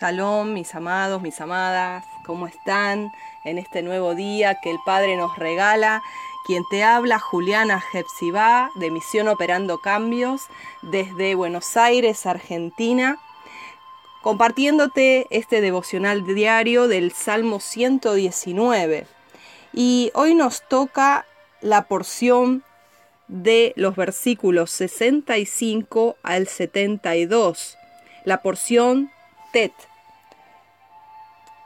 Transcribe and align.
Shalom, 0.00 0.52
mis 0.52 0.74
amados, 0.74 1.22
mis 1.22 1.40
amadas, 1.40 2.04
¿cómo 2.26 2.48
están 2.48 3.12
en 3.44 3.58
este 3.58 3.80
nuevo 3.80 4.16
día 4.16 4.58
que 4.60 4.72
el 4.72 4.78
Padre 4.84 5.16
nos 5.16 5.38
regala? 5.38 6.02
Quien 6.44 6.64
te 6.68 6.82
habla, 6.82 7.20
Juliana 7.20 7.80
Jepsibá, 7.80 8.70
de 8.74 8.90
Misión 8.90 9.28
Operando 9.28 9.78
Cambios, 9.78 10.42
desde 10.82 11.36
Buenos 11.36 11.76
Aires, 11.76 12.26
Argentina, 12.26 13.20
compartiéndote 14.20 15.28
este 15.30 15.60
devocional 15.60 16.26
diario 16.26 16.88
del 16.88 17.12
Salmo 17.12 17.60
119. 17.60 19.06
Y 19.72 20.10
hoy 20.14 20.34
nos 20.34 20.66
toca 20.66 21.24
la 21.60 21.82
porción 21.82 22.64
de 23.28 23.72
los 23.76 23.94
versículos 23.94 24.72
65 24.72 26.16
al 26.24 26.48
72, 26.48 27.78
la 28.24 28.42
porción 28.42 29.14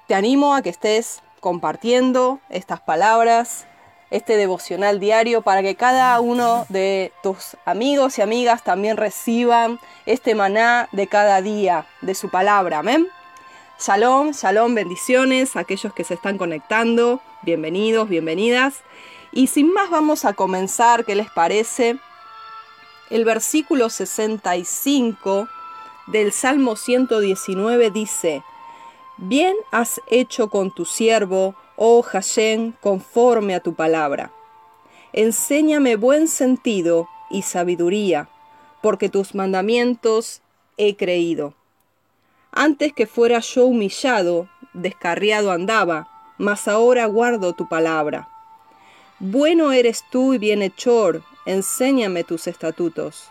te 0.09 0.15
animo 0.15 0.55
a 0.55 0.63
que 0.63 0.71
estés 0.71 1.23
compartiendo 1.39 2.41
estas 2.49 2.81
palabras, 2.81 3.67
este 4.11 4.39
devocional 4.39 5.01
diario, 5.01 5.43
para 5.43 5.63
que 5.63 5.75
cada 5.75 6.19
uno 6.21 6.65
de 6.71 7.13
tus 7.23 7.59
amigos 7.67 8.19
y 8.19 8.23
amigas 8.23 8.65
también 8.65 8.97
reciban 8.97 9.79
este 10.07 10.35
maná 10.35 10.89
de 10.93 11.09
cada 11.09 11.43
día, 11.43 11.87
de 12.01 12.15
su 12.15 12.31
palabra. 12.31 12.79
Amén. 12.79 13.07
Shalom, 13.79 14.33
shalom, 14.33 14.75
bendiciones 14.75 15.57
a 15.57 15.61
aquellos 15.61 15.93
que 15.93 16.05
se 16.05 16.15
están 16.15 16.39
conectando. 16.39 17.21
Bienvenidos, 17.43 18.09
bienvenidas. 18.09 18.81
Y 19.31 19.49
sin 19.49 19.75
más 19.75 19.91
vamos 19.91 20.25
a 20.25 20.33
comenzar, 20.33 21.05
¿qué 21.05 21.17
les 21.17 21.31
parece? 21.31 21.99
El 23.11 23.27
versículo 23.27 23.91
65 23.91 25.49
del 26.07 26.33
Salmo 26.33 26.77
119 26.77 27.91
dice, 27.91 28.43
Bien 29.21 29.57
has 29.73 30.01
hecho 30.09 30.49
con 30.49 30.71
tu 30.71 30.85
siervo, 30.85 31.57
oh 31.75 32.03
Hashem, 32.03 32.75
conforme 32.81 33.57
a 33.57 33.61
tu 33.61 33.75
palabra. 33.75 34.31
Enséñame 35.13 35.97
buen 35.97 36.29
sentido 36.29 37.09
y 37.29 37.43
sabiduría, 37.43 38.29
porque 38.81 39.09
tus 39.09 39.35
mandamientos 39.35 40.41
he 40.77 40.95
creído. 40.95 41.55
Antes 42.53 42.93
que 42.93 43.09
fuera 43.09 43.41
yo 43.41 43.67
humillado, 43.67 44.49
descarriado 44.73 45.51
andaba, 45.51 46.09
mas 46.39 46.69
ahora 46.69 47.05
guardo 47.07 47.55
tu 47.55 47.69
palabra. 47.69 48.29
Bueno 49.19 49.73
eres 49.73 50.05
tú 50.13 50.35
y 50.35 50.39
bienhechor, 50.39 51.25
enséñame 51.45 52.23
tus 52.23 52.47
estatutos. 52.47 53.29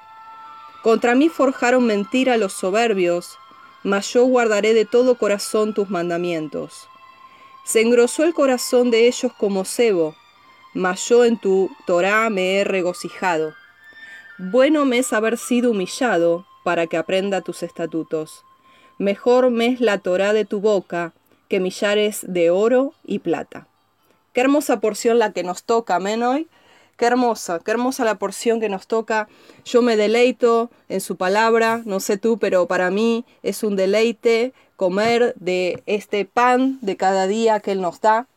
Contra 0.84 1.16
mí 1.16 1.30
forjaron 1.30 1.86
mentira 1.86 2.36
los 2.36 2.52
soberbios, 2.52 3.38
mas 3.84 4.12
yo 4.14 4.26
guardaré 4.26 4.74
de 4.74 4.86
todo 4.86 5.18
corazón 5.18 5.74
tus 5.74 5.90
mandamientos. 5.90 6.88
Se 7.64 7.82
engrosó 7.82 8.24
el 8.24 8.34
corazón 8.34 8.92
de 8.92 9.08
ellos 9.08 9.32
como 9.38 9.66
cebo, 9.66 10.16
mas 10.74 11.08
yo 11.10 11.26
en 11.26 11.38
tu 11.38 11.70
Torá 11.86 12.30
me 12.30 12.60
he 12.60 12.64
regocijado. 12.64 13.54
Bueno 14.38 14.86
me 14.86 15.00
es 15.00 15.14
haber 15.14 15.38
sido 15.38 15.72
humillado 15.72 16.46
para 16.64 16.88
que 16.88 16.98
aprenda 16.98 17.42
tus 17.42 17.64
estatutos. 17.64 18.44
Mejor 18.98 19.50
me 19.50 19.68
es 19.68 19.82
la 19.82 19.98
Torá 19.98 20.34
de 20.34 20.46
tu 20.46 20.60
boca 20.60 21.14
que 21.50 21.60
millares 21.60 22.26
de 22.28 22.50
oro 22.50 22.94
y 23.04 23.20
plata. 23.20 23.68
Qué 24.34 24.42
hermosa 24.42 24.80
porción 24.80 25.18
la 25.18 25.32
que 25.32 25.44
nos 25.44 25.64
toca, 25.64 25.96
amén. 25.96 26.48
Qué 26.98 27.06
hermosa, 27.06 27.60
qué 27.64 27.70
hermosa 27.72 28.04
la 28.06 28.16
porción 28.16 28.60
que 28.60 28.70
nos 28.70 28.88
toca. 28.88 29.28
Yo 29.64 29.84
me 29.84 29.96
deleito 29.96 30.72
en 30.90 31.00
su 31.00 31.16
palabra, 31.16 31.84
no 31.86 32.00
sé 32.00 32.18
tú, 32.18 32.40
pero 32.40 32.68
para 32.68 32.90
mí 32.90 33.24
es 33.44 33.62
un 33.62 33.76
deleite 33.76 34.52
comer 34.76 35.36
de 35.38 35.84
este 35.86 36.26
pan 36.26 36.80
de 36.82 36.98
cada 36.98 37.28
día 37.28 37.60
que 37.60 37.72
Él 37.72 37.82
nos 37.82 38.02
da. 38.02 38.28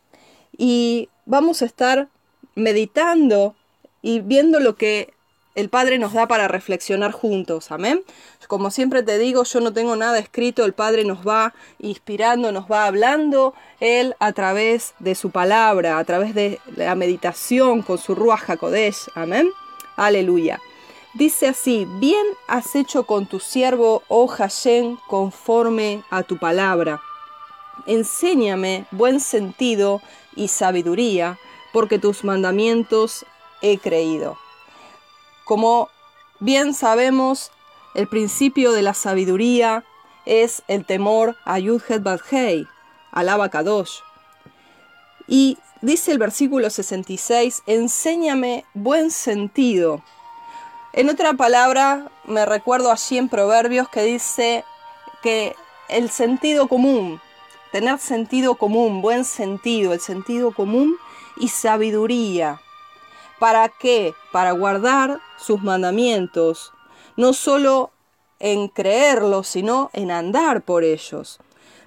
Y 0.57 1.09
vamos 1.25 1.63
a 1.63 1.65
estar 1.65 2.09
meditando 2.55 3.55
y 4.03 4.21
viendo 4.21 4.61
lo 4.61 4.77
que 4.77 5.15
el 5.55 5.69
Padre 5.69 5.99
nos 5.99 6.13
da 6.13 6.29
para 6.29 6.49
reflexionar 6.49 7.13
juntos. 7.13 7.71
Amén. 7.71 8.03
Como 8.47 8.71
siempre 8.71 9.03
te 9.03 9.19
digo, 9.19 9.45
yo 9.45 9.61
no 9.61 9.73
tengo 9.73 9.97
nada 9.97 10.19
escrito, 10.19 10.65
el 10.65 10.73
Padre 10.73 11.05
nos 11.05 11.27
va 11.27 11.55
inspirando, 11.79 12.53
nos 12.53 12.71
va 12.71 12.87
hablando, 12.87 13.55
Él 13.81 14.15
a 14.19 14.33
través 14.33 14.95
de 14.99 15.15
su 15.15 15.31
palabra, 15.31 15.99
a 15.99 16.05
través 16.05 16.35
de 16.35 16.61
la 16.77 16.95
meditación 16.95 17.83
con 17.83 17.99
su 17.99 18.15
Ruach 18.15 18.49
HaKodesh. 18.49 19.11
Amén. 19.15 19.51
Aleluya. 19.97 20.61
Dice 21.15 21.49
así, 21.49 21.87
bien 21.99 22.25
has 22.47 22.77
hecho 22.77 23.05
con 23.05 23.27
tu 23.27 23.41
siervo, 23.41 24.05
oh 24.07 24.29
Hashem, 24.29 24.97
conforme 25.09 26.05
a 26.11 26.23
tu 26.23 26.39
palabra. 26.39 27.01
Enséñame 27.87 28.87
buen 28.93 29.19
sentido 29.19 30.01
y 30.37 30.49
sabiduría, 30.49 31.39
porque 31.73 31.99
tus 31.99 32.23
mandamientos 32.23 33.27
he 33.63 33.79
creído. 33.79 34.37
Como 35.51 35.89
bien 36.39 36.75
sabemos, 36.75 37.51
el 37.97 38.07
principio 38.07 38.71
de 38.71 38.83
la 38.83 38.95
sabiduría 38.95 39.83
es 40.25 40.63
el 40.69 40.87
temor 40.87 41.37
a 41.45 41.59
Yudhet 41.59 42.05
Badhei, 42.05 42.69
al 43.11 43.51
Kadosh. 43.51 43.99
Y 45.27 45.59
dice 45.81 46.13
el 46.13 46.19
versículo 46.19 46.71
66, 46.71 47.65
enséñame 47.67 48.65
buen 48.75 49.11
sentido. 49.11 50.05
En 50.93 51.11
otra 51.11 51.33
palabra, 51.33 52.13
me 52.27 52.47
recuerdo 52.47 52.93
allí 52.93 53.19
en 53.19 53.29
Proverbios 53.29 53.89
que 53.89 54.05
dice 54.05 54.65
que 55.21 55.57
el 55.89 56.11
sentido 56.11 56.69
común, 56.69 57.21
tener 57.73 57.99
sentido 57.99 58.55
común, 58.55 59.03
buen 59.03 59.25
sentido, 59.25 59.95
el 59.95 60.01
sentido 60.01 60.53
común 60.53 60.95
y 61.39 61.49
sabiduría. 61.49 62.61
¿Para 63.41 63.71
qué? 63.71 64.15
Para 64.33 64.53
guardar 64.53 65.19
sus 65.39 65.63
mandamientos, 65.63 66.75
no 67.17 67.33
solo 67.33 67.91
en 68.39 68.69
creerlos, 68.69 69.49
sino 69.49 69.89
en 69.95 70.11
andar 70.11 70.61
por 70.61 70.85
ellos. 70.85 71.41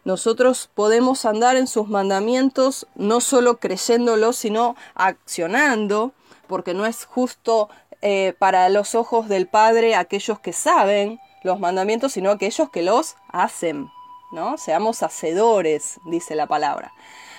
Nosotros 0.03 0.69
podemos 0.74 1.25
andar 1.25 1.56
en 1.56 1.68
sus 1.68 1.88
mandamientos 1.88 2.88
no 2.96 3.22
solo 3.22 3.59
creyéndolos, 3.59 4.36
sino 4.36 4.75
accionando, 4.96 6.12
porque 6.47 6.74
no 6.74 6.88
es 6.88 7.06
justo 7.06 7.69
eh, 8.02 8.34
para 8.40 8.68
los 8.69 8.96
ojos 8.96 9.30
del 9.30 9.47
Padre 9.47 9.96
aquellos 9.96 10.40
que 10.40 10.53
saben 10.53 11.19
los 11.44 11.59
mandamientos, 11.59 12.13
sino 12.13 12.31
aquellos 12.31 12.72
que 12.72 12.81
los 12.81 13.16
hacen. 13.30 13.92
¿no? 14.31 14.58
Seamos 14.58 15.03
hacedores, 15.03 16.00
dice 16.06 16.34
la 16.34 16.47
palabra. 16.47 16.92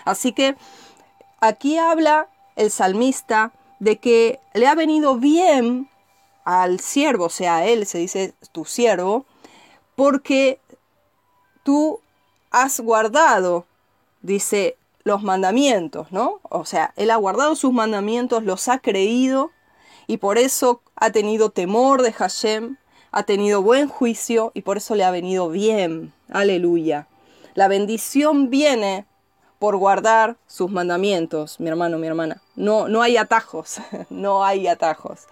Así 0.05 0.33
que 0.33 0.55
aquí 1.41 1.79
habla 1.79 2.29
el 2.55 2.71
salmista 2.71 3.51
de 3.85 3.99
que 3.99 4.41
le 4.55 4.67
ha 4.67 4.75
venido 4.75 5.17
bien 5.17 5.91
al 6.45 6.81
siervo, 6.81 7.27
o 7.27 7.31
sea, 7.31 7.59
a 7.59 7.67
él 7.67 7.85
se 7.85 7.99
dice 7.99 8.33
tu 8.51 8.65
siervo, 8.65 9.27
porque 9.95 10.59
tú 11.65 12.01
has 12.51 12.81
guardado, 12.81 13.67
dice, 14.23 14.79
los 15.03 15.23
mandamientos, 15.23 16.11
¿no? 16.13 16.41
O 16.45 16.65
sea, 16.65 16.95
él 16.97 17.11
ha 17.11 17.17
guardado 17.17 17.55
sus 17.57 17.75
mandamientos, 17.75 18.43
los 18.43 18.69
ha 18.69 18.79
creído 18.79 19.51
y 20.07 20.17
por 20.17 20.39
eso 20.39 20.81
ha 20.97 21.11
tenido 21.11 21.51
temor 21.51 22.01
de 22.01 22.13
Hashem, 22.13 22.79
ha 23.13 23.25
tenido 23.25 23.61
buen 23.61 23.89
juicio 23.89 24.51
y 24.55 24.63
por 24.63 24.79
eso 24.79 24.95
le 24.95 25.05
ha 25.05 25.11
venido 25.11 25.51
bien. 25.51 26.15
Aleluya. 26.31 27.07
La 27.53 27.69
bendición 27.69 28.49
viene 28.49 29.05
por 29.59 29.77
guardar 29.77 30.37
sus 30.47 30.71
mandamientos, 30.71 31.59
mi 31.61 31.69
hermano, 31.69 31.99
mi 31.99 32.07
hermana. 32.07 32.43
No, 32.57 32.89
no 32.89 33.03
hay 33.03 33.17
atajos, 33.17 33.79
no 34.11 34.45
hay 34.45 34.67
atajos. 34.67 35.23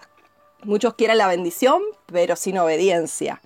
Muchos 0.63 0.93
quieren 0.93 1.17
la 1.17 1.27
bendición, 1.27 1.81
pero 2.07 2.35
sin 2.35 2.57
obediencia. 2.57 3.41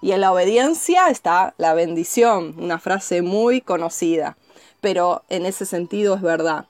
Y 0.00 0.12
en 0.12 0.20
la 0.20 0.32
obediencia 0.32 1.08
está 1.10 1.54
la 1.58 1.74
bendición, 1.74 2.56
una 2.58 2.78
frase 2.78 3.22
muy 3.22 3.60
conocida, 3.60 4.36
pero 4.80 5.22
en 5.28 5.46
ese 5.46 5.64
sentido 5.64 6.14
es 6.14 6.22
verdad. 6.22 6.66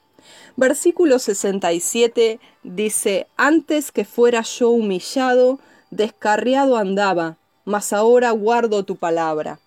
Versículo 0.57 1.19
67 1.19 2.41
dice, 2.63 3.27
antes 3.37 3.91
que 3.91 4.05
fuera 4.05 4.43
yo 4.43 4.71
humillado, 4.71 5.61
descarriado 5.91 6.77
andaba, 6.77 7.39
mas 7.65 7.93
ahora 7.93 8.31
guardo 8.33 8.85
tu 8.85 8.97
palabra. 8.97 9.61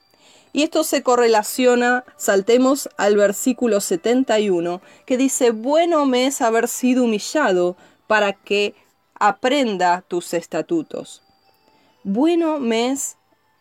Y 0.56 0.64
esto 0.64 0.86
se 0.86 1.04
correlaciona, 1.04 2.06
saltemos 2.16 2.88
al 2.96 3.18
versículo 3.18 3.82
71, 3.82 4.80
que 5.06 5.18
dice, 5.18 5.52
bueno 5.52 6.06
me 6.06 6.28
es 6.28 6.42
haber 6.42 6.70
sido 6.70 7.04
humillado 7.04 7.76
para 8.08 8.32
que 8.32 8.74
aprenda 9.16 10.06
tus 10.08 10.34
estatutos. 10.34 11.24
Bueno 12.06 12.62
me 12.62 12.92
es 12.92 13.18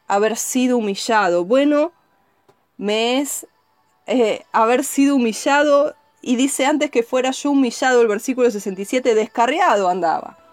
haber 0.06 0.36
sido 0.36 0.76
humillado, 0.76 1.44
bueno 1.44 1.90
me 2.76 3.18
es 3.18 3.44
eh, 4.06 4.44
haber 4.52 4.84
sido 4.84 5.16
humillado, 5.16 5.96
y 6.22 6.36
dice 6.36 6.64
antes 6.64 6.92
que 6.92 7.02
fuera 7.02 7.32
yo 7.32 7.50
humillado, 7.50 8.02
el 8.02 8.06
versículo 8.06 8.48
67, 8.52 9.16
descarriado 9.16 9.88
andaba. 9.88 10.43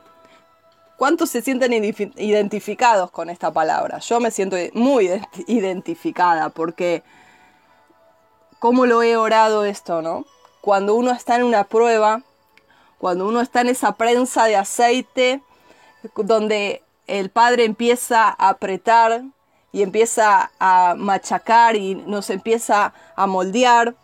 ¿Cuántos 1.01 1.31
se 1.31 1.41
sienten 1.41 1.73
identificados 1.73 3.09
con 3.09 3.31
esta 3.31 3.51
palabra? 3.51 3.97
Yo 3.97 4.19
me 4.19 4.29
siento 4.29 4.55
muy 4.75 5.09
identificada 5.47 6.49
porque 6.49 7.01
cómo 8.59 8.85
lo 8.85 9.01
he 9.01 9.17
orado 9.17 9.65
esto, 9.65 10.03
¿no? 10.03 10.25
Cuando 10.61 10.93
uno 10.93 11.09
está 11.09 11.37
en 11.37 11.43
una 11.43 11.63
prueba, 11.63 12.21
cuando 12.99 13.27
uno 13.27 13.41
está 13.41 13.61
en 13.61 13.69
esa 13.69 13.93
prensa 13.93 14.45
de 14.45 14.57
aceite, 14.57 15.41
donde 16.15 16.83
el 17.07 17.31
Padre 17.31 17.65
empieza 17.65 18.27
a 18.27 18.49
apretar 18.49 19.23
y 19.71 19.81
empieza 19.81 20.51
a 20.59 20.93
machacar 20.95 21.77
y 21.77 21.95
nos 21.95 22.29
empieza 22.29 22.93
a 23.15 23.25
moldear. 23.25 23.95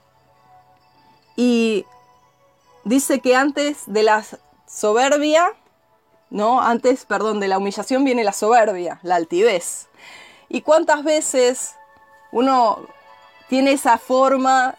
Y 1.35 1.85
dice 2.85 3.19
que 3.19 3.35
antes 3.35 3.83
de 3.85 4.01
la 4.01 4.25
soberbia, 4.65 5.53
¿no? 6.29 6.61
Antes, 6.61 7.05
perdón, 7.05 7.39
de 7.39 7.47
la 7.47 7.57
humillación 7.57 8.03
viene 8.03 8.23
la 8.23 8.33
soberbia, 8.33 8.99
la 9.03 9.15
altivez. 9.15 9.87
¿Y 10.49 10.61
cuántas 10.61 11.03
veces 11.03 11.75
uno 12.31 12.87
tiene 13.49 13.71
esa 13.71 13.97
forma 13.97 14.75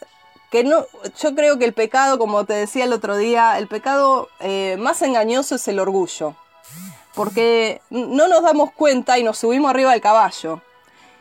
que 0.50 0.64
no, 0.64 0.86
yo 1.20 1.34
creo 1.34 1.58
que 1.58 1.64
el 1.64 1.74
pecado, 1.74 2.18
como 2.18 2.44
te 2.44 2.54
decía 2.54 2.84
el 2.84 2.92
otro 2.92 3.16
día, 3.16 3.58
el 3.58 3.68
pecado 3.68 4.28
eh, 4.40 4.76
más 4.78 5.02
engañoso 5.02 5.56
es 5.56 5.68
el 5.68 5.78
orgullo, 5.78 6.34
porque 7.14 7.82
no 7.90 8.28
nos 8.28 8.42
damos 8.42 8.72
cuenta 8.72 9.18
y 9.18 9.22
nos 9.22 9.38
subimos 9.38 9.70
arriba 9.70 9.92
del 9.92 10.00
caballo 10.00 10.62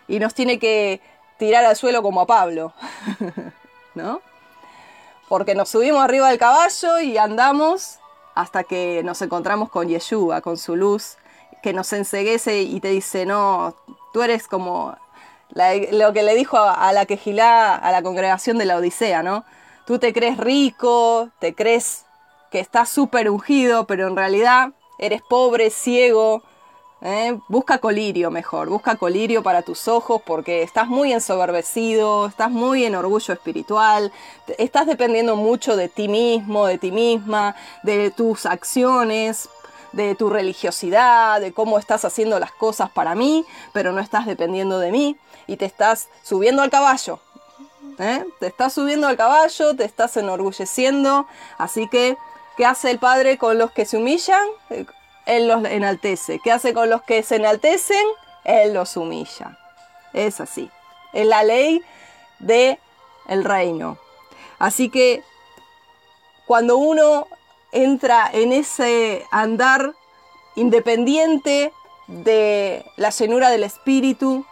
y 0.08 0.20
nos 0.20 0.34
tiene 0.34 0.60
que 0.60 1.02
tirar 1.38 1.66
al 1.66 1.76
suelo 1.76 2.02
como 2.02 2.22
a 2.22 2.26
Pablo, 2.28 2.74
¿no? 3.96 4.22
Porque 5.28 5.56
nos 5.56 5.70
subimos 5.70 6.02
arriba 6.02 6.30
del 6.30 6.38
caballo 6.38 7.02
y 7.02 7.18
andamos 7.18 8.00
hasta 8.38 8.64
que 8.64 9.02
nos 9.04 9.22
encontramos 9.22 9.70
con 9.70 9.88
Yeshua, 9.88 10.42
con 10.42 10.58
su 10.58 10.76
luz, 10.76 11.18
que 11.64 11.74
nos 11.74 11.92
enseguece 11.94 12.62
y 12.62 12.80
te 12.80 12.90
dice, 12.90 13.26
no, 13.26 13.76
tú 14.14 14.22
eres 14.22 14.48
como 14.48 14.96
lo 15.92 16.14
que 16.14 16.22
le 16.22 16.36
dijo 16.36 16.58
a, 16.58 16.94
la 16.94 17.06
quejilá, 17.06 17.76
a 17.76 17.92
la 17.92 18.04
congregación 18.04 18.60
de 18.60 18.66
la 18.66 18.78
Odisea, 18.78 19.24
¿no? 19.24 19.44
Tú 19.88 19.98
te 19.98 20.14
crees 20.14 20.38
rico, 20.38 21.30
te 21.40 21.56
crees 21.56 22.06
que 22.52 22.60
estás 22.60 22.90
súper 22.90 23.30
ungido, 23.30 23.88
pero 23.88 24.08
en 24.08 24.16
realidad 24.16 24.74
eres 25.00 25.22
pobre, 25.28 25.72
ciego. 25.72 26.44
¿Eh? 27.02 27.40
Busca 27.48 27.78
colirio 27.80 28.32
mejor, 28.32 28.70
busca 28.70 28.96
colirio 28.96 29.44
para 29.44 29.62
tus 29.62 29.88
ojos 29.88 30.22
porque 30.26 30.64
estás 30.64 30.88
muy 30.88 31.14
ensoberbecido, 31.14 32.28
estás 32.28 32.52
muy 32.52 32.86
en 32.86 32.96
orgullo 32.96 33.34
espiritual, 33.34 34.12
estás 34.58 34.88
dependiendo 34.88 35.36
mucho 35.36 35.76
de 35.76 35.90
ti 35.90 36.08
mismo, 36.08 36.66
de 36.66 36.78
ti 36.78 36.92
misma, 36.92 37.56
de 37.84 38.12
tus 38.12 38.46
acciones, 38.46 39.50
de 39.92 40.16
tu 40.16 40.30
religiosidad, 40.30 41.42
de 41.42 41.54
cómo 41.54 41.80
estás 41.80 42.06
haciendo 42.06 42.40
las 42.40 42.52
cosas 42.52 42.90
para 42.90 43.16
mí, 43.16 43.46
pero 43.74 43.92
no 43.92 44.02
estás 44.02 44.26
dependiendo 44.26 44.80
de 44.80 44.92
mí 44.92 45.18
y 45.48 45.58
te 45.58 45.66
estás 45.66 46.10
subiendo 46.24 46.62
al 46.62 46.70
caballo. 46.70 47.20
¿eh? 48.00 48.26
Te 48.40 48.48
estás 48.48 48.74
subiendo 48.74 49.08
al 49.08 49.18
caballo, 49.18 49.76
te 49.76 49.86
estás 49.86 50.18
enorgulleciendo. 50.18 51.28
Así 51.58 51.88
que, 51.88 52.18
¿qué 52.58 52.66
hace 52.66 52.92
el 52.92 53.00
Padre 53.00 53.38
con 53.38 53.58
los 53.58 53.72
que 53.72 53.86
se 53.86 53.98
humillan? 53.98 54.46
Él 55.28 55.48
los 55.48 55.64
enaltece. 55.66 56.40
¿Qué 56.44 56.52
hace 56.52 56.74
con 56.74 56.90
los 56.90 57.04
que 57.04 57.22
se 57.22 57.36
enaltecen? 57.36 58.06
Él 58.46 58.74
los 58.74 58.96
humilla. 58.98 59.60
Es 60.14 60.40
así. 60.40 60.72
Es 61.14 61.28
la 61.28 61.44
ley 61.44 61.84
de 62.40 62.80
el 63.28 63.44
reino. 63.44 63.98
Así 64.58 64.90
que 64.90 65.22
cuando 66.48 66.78
uno 66.78 67.28
entra 67.74 68.30
en 68.32 68.54
ese 68.54 69.26
andar 69.30 69.94
independiente 70.56 71.74
de 72.08 72.86
la 72.96 73.10
llenura 73.10 73.50
del 73.50 73.64
espíritu, 73.64 74.46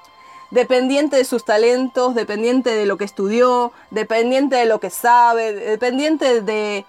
dependiente 0.51 1.15
de 1.15 1.23
sus 1.23 1.45
talentos, 1.45 2.15
dependiente 2.15 2.75
de 2.75 2.85
lo 2.85 2.97
que 2.97 3.05
estudió, 3.05 3.71
dependiente 3.91 4.57
de 4.57 4.65
lo 4.65 4.81
que 4.81 4.89
sabe, 4.89 5.53
dependiente 5.53 6.41
de, 6.41 6.85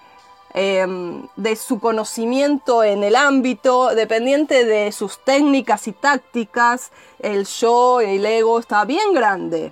em, 0.57 1.27
de 1.35 1.55
su 1.55 1.79
conocimiento 1.79 2.83
en 2.83 3.03
el 3.03 3.15
ámbito, 3.15 3.93
dependiente 3.93 4.65
de 4.65 4.91
sus 4.91 5.23
técnicas 5.23 5.87
y 5.87 5.91
tácticas, 5.91 6.91
el 7.19 7.45
yo, 7.45 8.01
el 8.01 8.25
ego 8.25 8.57
está 8.57 8.83
bien 8.83 9.13
grande. 9.13 9.71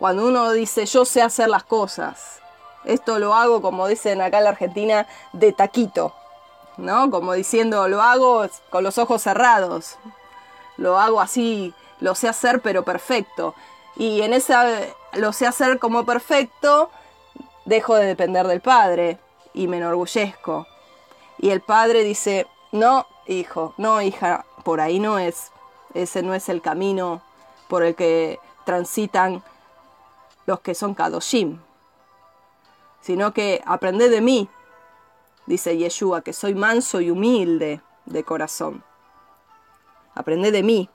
Cuando 0.00 0.26
uno 0.26 0.50
dice 0.50 0.84
yo 0.84 1.04
sé 1.04 1.22
hacer 1.22 1.48
las 1.48 1.62
cosas, 1.62 2.40
esto 2.84 3.20
lo 3.20 3.34
hago 3.34 3.62
como 3.62 3.86
dicen 3.86 4.20
acá 4.20 4.38
en 4.38 4.44
la 4.44 4.50
Argentina 4.50 5.06
de 5.32 5.52
taquito, 5.52 6.12
¿no? 6.76 7.08
Como 7.12 7.34
diciendo 7.34 7.86
lo 7.86 8.02
hago 8.02 8.48
con 8.70 8.82
los 8.82 8.98
ojos 8.98 9.22
cerrados, 9.22 9.96
lo 10.76 10.98
hago 10.98 11.20
así 11.20 11.72
lo 12.00 12.16
sé 12.16 12.26
hacer 12.26 12.60
pero 12.62 12.84
perfecto. 12.84 13.54
Y 13.94 14.22
en 14.22 14.32
esa 14.32 14.66
lo 15.12 15.32
sé 15.32 15.46
hacer 15.46 15.78
como 15.78 16.04
perfecto, 16.04 16.90
dejo 17.64 17.94
de 17.94 18.06
depender 18.06 18.48
del 18.48 18.60
Padre 18.60 19.18
y 19.54 19.68
me 19.68 19.78
enorgullezco. 19.78 20.66
Y 21.38 21.50
el 21.50 21.60
Padre 21.60 22.04
dice, 22.04 22.46
no, 22.72 23.06
hijo, 23.26 23.74
no, 23.76 24.02
hija, 24.02 24.44
por 24.64 24.80
ahí 24.80 24.98
no 24.98 25.18
es. 25.18 25.52
Ese 25.94 26.22
no 26.22 26.34
es 26.34 26.48
el 26.48 26.60
camino 26.60 27.22
por 27.68 27.82
el 27.82 27.94
que 27.94 28.38
transitan 28.64 29.42
los 30.46 30.60
que 30.60 30.74
son 30.74 30.94
Kadoshim. 30.94 31.58
Sino 33.00 33.32
que 33.32 33.62
aprende 33.64 34.08
de 34.08 34.20
mí, 34.20 34.48
dice 35.46 35.76
Yeshua, 35.76 36.22
que 36.22 36.32
soy 36.32 36.54
manso 36.54 37.00
y 37.00 37.10
humilde 37.10 37.80
de 38.06 38.24
corazón. 38.24 38.82
Aprende 40.14 40.50
de 40.50 40.62
mí, 40.62 40.90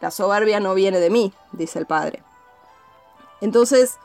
la 0.00 0.10
soberbia 0.10 0.60
no 0.60 0.74
viene 0.74 1.00
de 1.00 1.08
mí, 1.08 1.32
dice 1.52 1.78
el 1.78 1.86
padre. 1.86 2.22
Entonces, 3.40 3.98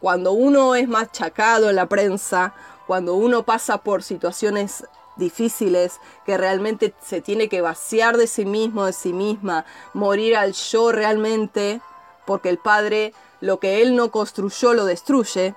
cuando 0.00 0.32
uno 0.32 0.74
es 0.74 0.88
machacado 0.88 1.70
en 1.70 1.76
la 1.76 1.86
prensa, 1.86 2.54
cuando 2.86 3.14
uno 3.14 3.42
pasa 3.42 3.78
por 3.78 4.02
situaciones 4.02 4.84
difíciles, 5.16 6.00
que 6.24 6.38
realmente 6.38 6.94
se 7.02 7.20
tiene 7.20 7.48
que 7.48 7.60
vaciar 7.60 8.16
de 8.16 8.26
sí 8.26 8.44
mismo, 8.44 8.86
de 8.86 8.92
sí 8.92 9.12
misma, 9.12 9.64
morir 9.92 10.36
al 10.36 10.52
yo 10.52 10.92
realmente, 10.92 11.80
porque 12.24 12.48
el 12.48 12.58
Padre 12.58 13.12
lo 13.40 13.58
que 13.58 13.82
Él 13.82 13.96
no 13.96 14.10
construyó 14.10 14.74
lo 14.74 14.84
destruye. 14.84 15.54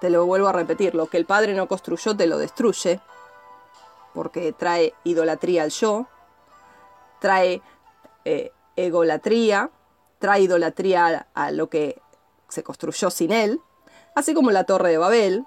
Te 0.00 0.10
lo 0.10 0.26
vuelvo 0.26 0.48
a 0.48 0.52
repetir, 0.52 0.94
lo 0.94 1.06
que 1.06 1.16
el 1.16 1.26
Padre 1.26 1.54
no 1.54 1.68
construyó 1.68 2.16
te 2.16 2.26
lo 2.26 2.38
destruye, 2.38 3.00
porque 4.12 4.52
trae 4.52 4.94
idolatría 5.04 5.62
al 5.62 5.70
yo, 5.70 6.08
trae 7.20 7.62
eh, 8.24 8.52
egolatría, 8.74 9.70
trae 10.18 10.42
idolatría 10.42 11.28
a, 11.32 11.50
lo 11.52 11.68
que 11.68 12.01
se 12.52 12.62
construyó 12.62 13.10
sin 13.10 13.32
él, 13.32 13.62
así 14.14 14.34
como 14.34 14.50
la 14.50 14.64
torre 14.64 14.90
de 14.90 14.98
Babel, 14.98 15.46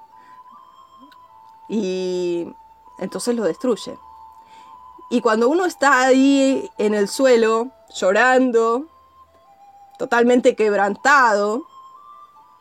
y 1.69 2.51
entonces 2.97 3.35
lo 3.35 3.43
destruye. 3.43 3.97
Y 5.11 5.21
cuando 5.21 5.47
uno 5.49 5.65
está 5.65 6.01
ahí 6.01 6.69
en 6.79 6.95
el 6.95 7.07
suelo, 7.07 7.69
llorando, 7.93 8.87
totalmente 9.99 10.55
quebrantado, 10.55 11.67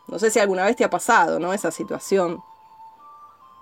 no 0.07 0.19
sé 0.19 0.29
si 0.29 0.39
alguna 0.39 0.63
vez 0.63 0.75
te 0.75 0.83
ha 0.83 0.89
pasado, 0.91 1.39
¿no? 1.39 1.51
Esa 1.51 1.71
situación 1.71 2.43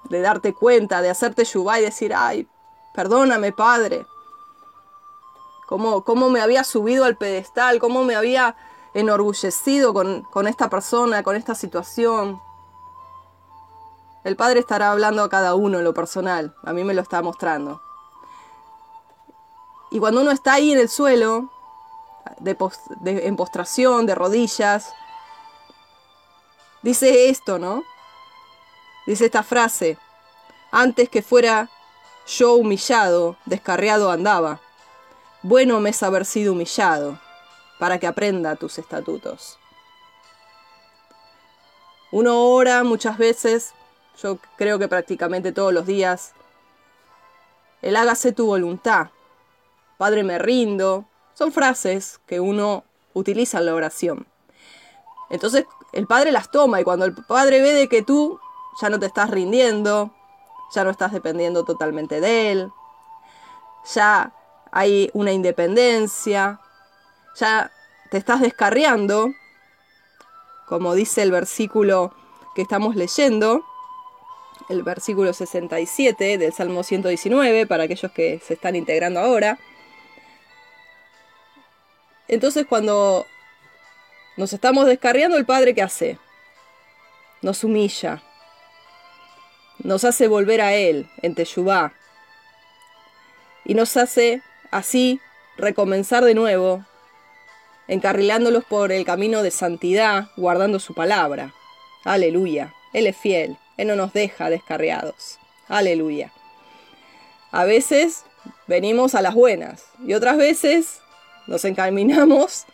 de 0.10 0.20
darte 0.20 0.54
cuenta, 0.54 1.02
de 1.02 1.10
hacerte 1.10 1.46
yubá 1.46 1.80
y 1.80 1.84
decir, 1.84 2.14
ay, 2.14 2.46
perdóname, 2.94 3.54
Padre, 3.54 4.06
cómo, 5.66 6.30
me 6.30 6.42
había 6.42 6.66
subido 6.66 7.06
al 7.06 7.16
pedestal, 7.16 7.80
cómo 7.80 8.04
me 8.04 8.16
había 8.16 8.56
enorgullecido 8.94 9.94
con, 9.94 10.24
con 10.24 10.48
esta 10.48 10.70
persona, 10.70 11.24
con 11.24 11.36
esta 11.36 11.56
situación. 11.56 12.42
El 14.24 14.36
Padre 14.36 14.60
estará 14.60 14.92
hablando 14.92 15.24
a 15.24 15.30
cada 15.30 15.56
uno 15.56 15.80
en 15.80 15.84
lo 15.84 15.94
personal, 15.94 16.56
a 16.64 16.74
mí 16.74 16.84
me 16.84 16.94
lo 16.94 17.02
está 17.02 17.22
mostrando. 17.22 17.82
Y 19.92 20.00
cuando 20.00 20.22
uno 20.22 20.32
está 20.32 20.54
ahí 20.54 20.72
en 20.72 20.80
el 20.80 20.90
suelo, 20.90 21.52
en 23.06 23.36
postración, 23.36 24.06
de 24.06 24.16
rodillas, 24.16 24.94
dice 26.82 27.30
esto, 27.30 27.60
¿no? 27.60 27.84
Dice 29.06 29.26
esta 29.26 29.44
frase, 29.44 29.98
antes 30.72 31.10
que 31.10 31.22
fuera 31.22 31.70
yo 32.26 32.56
humillado, 32.56 33.36
descarriado 33.46 34.10
andaba. 34.10 34.60
Bueno 35.42 35.80
me 35.80 35.90
es 35.90 36.02
haber 36.02 36.26
sido 36.26 36.54
humillado, 36.54 37.20
para 37.84 38.00
que 38.00 38.08
aprenda 38.08 38.56
tus 38.56 38.78
estatutos. 38.78 39.60
Uno 42.14 42.46
ora 42.46 42.82
muchas 42.86 43.18
veces, 43.18 43.74
yo 44.22 44.38
creo 44.56 44.80
que 44.80 44.88
prácticamente 44.88 45.52
todos 45.52 45.74
los 45.74 45.86
días, 45.86 46.32
el 47.82 47.98
hágase 47.98 48.32
tu 48.32 48.46
voluntad, 48.46 49.10
Padre 49.98 50.24
me 50.24 50.40
rindo, 50.40 51.04
son 51.34 51.52
frases 51.52 52.22
que 52.26 52.40
uno 52.40 52.86
utiliza 53.14 53.58
en 53.58 53.66
la 53.66 53.76
oración. 53.76 54.28
Entonces 55.30 55.66
el 55.92 56.08
Padre 56.08 56.32
las 56.32 56.52
toma 56.52 56.80
y 56.80 56.86
cuando 56.86 57.04
el 57.04 57.14
Padre 57.14 57.62
ve 57.62 57.74
de 57.74 57.90
que 57.90 58.02
tú 58.02 58.40
ya 58.82 58.90
no 58.90 58.98
te 58.98 59.08
estás 59.08 59.30
rindiendo, 59.30 60.14
ya 60.74 60.86
no 60.86 60.90
estás 60.90 61.12
dependiendo 61.12 61.66
totalmente 61.66 62.22
de 62.22 62.54
Él, 62.54 62.72
ya 63.94 64.32
hay 64.72 65.12
una 65.14 65.34
independencia, 65.34 66.62
ya 67.36 67.72
te 68.10 68.18
estás 68.18 68.42
descarriando, 68.42 69.34
como 70.68 70.94
dice 70.96 71.24
el 71.24 71.32
versículo 71.32 72.14
que 72.56 72.62
estamos 72.62 72.96
leyendo, 72.96 73.64
el 74.70 74.84
versículo 74.84 75.34
67 75.34 76.38
del 76.38 76.54
Salmo 76.54 76.84
119, 76.84 77.68
para 77.68 77.84
aquellos 77.84 78.12
que 78.12 78.40
se 78.40 78.54
están 78.54 78.76
integrando 78.76 79.20
ahora. 79.20 79.60
Entonces 82.28 82.66
cuando 82.68 83.26
nos 84.38 84.54
estamos 84.54 84.86
descarriando, 84.86 85.38
el 85.38 85.46
Padre, 85.46 85.76
¿qué 85.76 85.82
hace? 85.82 86.18
Nos 87.42 87.64
humilla, 87.64 88.24
nos 89.80 90.06
hace 90.06 90.28
volver 90.28 90.62
a 90.62 90.74
Él 90.74 91.10
en 91.22 91.36
Teshuvá, 91.36 91.94
y 93.66 93.74
nos 93.76 93.96
hace 93.98 94.42
así 94.72 95.20
recomenzar 95.58 96.24
de 96.24 96.36
nuevo, 96.36 96.86
encarrilándolos 97.94 98.66
por 98.66 98.92
el 98.92 99.06
camino 99.06 99.44
de 99.44 99.52
santidad, 99.52 100.30
guardando 100.36 100.80
su 100.80 100.94
palabra. 100.94 101.54
Aleluya, 102.04 102.74
Él 102.92 103.08
es 103.08 103.16
fiel, 103.16 103.58
Él 103.78 103.88
no 103.88 103.96
nos 103.96 104.14
deja 104.14 104.50
descarriados. 104.50 105.38
Aleluya. 105.68 106.32
A 107.52 107.66
veces 107.66 108.26
venimos 108.68 109.14
a 109.16 109.22
las 109.22 109.36
buenas 109.36 109.86
y 110.06 110.16
otras 110.16 110.38
veces 110.38 111.00
nos 111.48 111.64
encaminamos 111.66 112.66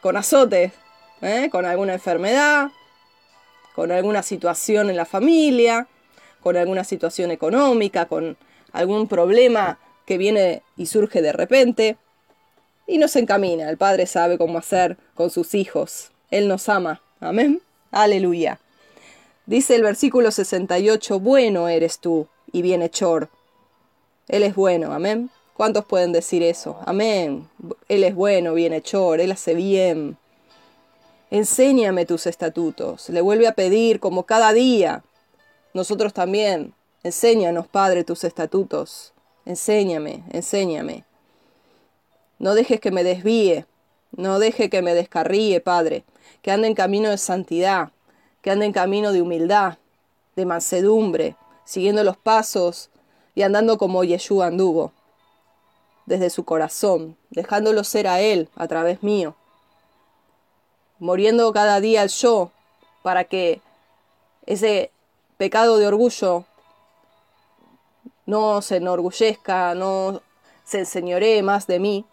con 0.00 0.16
azotes, 0.16 0.72
¿eh? 1.20 1.48
con 1.52 1.66
alguna 1.66 1.94
enfermedad, 1.94 2.70
con 3.74 3.92
alguna 3.92 4.22
situación 4.22 4.88
en 4.88 4.96
la 4.96 5.04
familia, 5.04 5.88
con 6.40 6.56
alguna 6.56 6.84
situación 6.84 7.30
económica, 7.30 8.06
con 8.06 8.38
algún 8.72 9.08
problema 9.08 9.78
que 10.06 10.18
viene 10.18 10.62
y 10.76 10.86
surge 10.86 11.22
de 11.22 11.32
repente 11.32 11.96
y 12.86 12.98
nos 12.98 13.16
encamina. 13.16 13.68
El 13.68 13.76
Padre 13.76 14.06
sabe 14.06 14.38
cómo 14.38 14.58
hacer 14.58 14.96
con 15.14 15.30
sus 15.30 15.54
hijos. 15.54 16.10
Él 16.30 16.48
nos 16.48 16.68
ama. 16.68 17.02
Amén. 17.20 17.62
Aleluya. 17.90 18.60
Dice 19.46 19.74
el 19.74 19.82
versículo 19.82 20.30
68, 20.30 21.20
bueno 21.20 21.68
eres 21.68 21.98
tú 21.98 22.28
y 22.50 22.62
bienhechor. 22.62 23.28
Él 24.28 24.42
es 24.42 24.54
bueno, 24.54 24.92
amén. 24.92 25.30
¿Cuántos 25.54 25.84
pueden 25.84 26.12
decir 26.12 26.42
eso? 26.42 26.78
Amén. 26.86 27.48
Él 27.88 28.04
es 28.04 28.14
bueno, 28.14 28.54
bienhechor, 28.54 29.20
Él 29.20 29.32
hace 29.32 29.54
bien. 29.54 30.16
Enséñame 31.30 32.06
tus 32.06 32.26
estatutos. 32.26 33.08
Le 33.08 33.20
vuelve 33.20 33.46
a 33.46 33.54
pedir 33.54 34.00
como 34.00 34.24
cada 34.24 34.52
día. 34.52 35.04
Nosotros 35.74 36.12
también. 36.12 36.74
Enséñanos, 37.02 37.66
Padre, 37.68 38.02
tus 38.02 38.24
estatutos. 38.24 39.12
Enséñame, 39.44 40.24
enséñame. 40.32 41.04
No 42.38 42.54
dejes 42.54 42.80
que 42.80 42.90
me 42.90 43.04
desvíe, 43.04 43.66
no 44.12 44.38
deje 44.38 44.70
que 44.70 44.82
me 44.82 44.94
descarríe, 44.94 45.60
Padre, 45.60 46.04
que 46.42 46.50
ande 46.50 46.68
en 46.68 46.74
camino 46.74 47.10
de 47.10 47.18
santidad, 47.18 47.90
que 48.42 48.50
ande 48.50 48.66
en 48.66 48.72
camino 48.72 49.12
de 49.12 49.22
humildad, 49.22 49.78
de 50.36 50.46
mansedumbre, 50.46 51.36
siguiendo 51.64 52.04
los 52.04 52.16
pasos 52.16 52.90
y 53.34 53.42
andando 53.42 53.78
como 53.78 54.04
Yeshua 54.04 54.46
anduvo, 54.46 54.92
desde 56.06 56.30
su 56.30 56.44
corazón, 56.44 57.16
dejándolo 57.30 57.82
ser 57.84 58.06
a 58.06 58.20
Él 58.20 58.48
a 58.56 58.68
través 58.68 59.02
mío, 59.02 59.34
muriendo 60.98 61.52
cada 61.52 61.80
día 61.80 62.02
al 62.02 62.08
yo, 62.08 62.50
para 63.02 63.24
que 63.24 63.60
ese 64.46 64.90
pecado 65.36 65.78
de 65.78 65.86
orgullo 65.86 66.44
no 68.26 68.62
se 68.62 68.76
enorgullezca, 68.76 69.74
no 69.74 70.22
se 70.64 70.80
enseñoree 70.80 71.42
más 71.42 71.66
de 71.66 71.78
mí, 71.78 72.04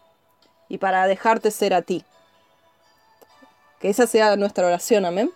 y 0.71 0.77
para 0.77 1.05
dejarte 1.05 1.51
ser 1.51 1.73
a 1.73 1.81
ti. 1.81 2.05
Que 3.81 3.89
esa 3.89 4.07
sea 4.07 4.37
nuestra 4.37 4.65
oración, 4.65 5.03
amén. 5.03 5.29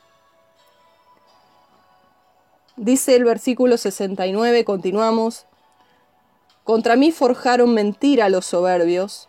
Dice 2.77 3.18
el 3.18 3.25
versículo 3.25 3.77
69, 3.77 4.63
continuamos, 4.63 5.46
Contra 6.63 6.96
mí 6.96 7.12
forjaron 7.12 7.74
mentira 7.74 8.30
los 8.30 8.46
soberbios, 8.46 9.27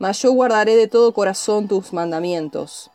mas 0.00 0.20
yo 0.20 0.32
guardaré 0.32 0.74
de 0.74 0.88
todo 0.88 1.14
corazón 1.14 1.68
tus 1.68 1.92
mandamientos. 1.92 2.90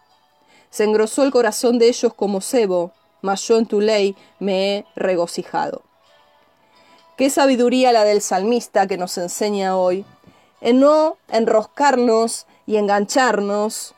Se 0.70 0.84
engrosó 0.84 1.24
el 1.24 1.32
corazón 1.32 1.80
de 1.80 1.88
ellos 1.88 2.14
como 2.14 2.42
cebo, 2.42 2.92
mas 3.22 3.48
yo 3.48 3.58
en 3.58 3.66
tu 3.66 3.80
ley 3.80 4.14
me 4.40 4.76
he 4.76 4.86
regocijado. 4.98 5.84
Qué 7.16 7.30
sabiduría 7.30 7.94
la 7.94 8.04
del 8.04 8.22
salmista 8.22 8.88
que 8.88 8.98
nos 8.98 9.18
enseña 9.18 9.78
hoy 9.78 10.06
en 10.62 10.80
no 10.80 11.18
enroscarnos 11.28 12.46
y 12.66 12.78
engancharnos 12.78 13.96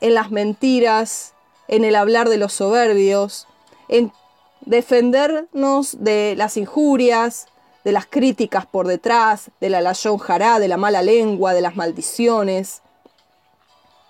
en 0.00 0.14
las 0.14 0.30
mentiras, 0.30 1.32
en 1.68 1.84
el 1.84 1.96
hablar 1.96 2.28
de 2.28 2.36
los 2.36 2.52
soberbios, 2.52 3.46
en 3.88 4.12
defendernos 4.60 5.96
de 6.04 6.34
las 6.36 6.56
injurias, 6.56 7.46
de 7.84 7.92
las 7.92 8.06
críticas 8.06 8.66
por 8.66 8.88
detrás, 8.88 9.50
de 9.60 9.70
la 9.70 9.94
jará, 9.94 10.58
de 10.58 10.68
la 10.68 10.76
mala 10.76 11.02
lengua, 11.02 11.54
de 11.54 11.60
las 11.60 11.76
maldiciones, 11.76 12.82